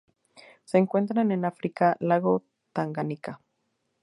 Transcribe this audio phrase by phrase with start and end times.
[0.65, 2.41] Se encuentran en África: lago
[2.73, 3.39] Tanganica.